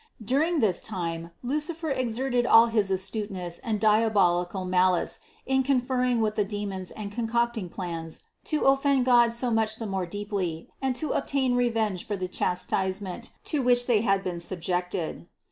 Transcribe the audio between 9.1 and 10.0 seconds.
so much the